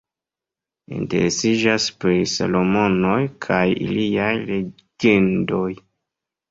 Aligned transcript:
Interesiĝas 0.99 1.85
pri 2.05 2.17
Salomonoj 2.33 3.21
kaj 3.49 3.63
iliaj 3.87 4.35
legendoj. 4.51 5.67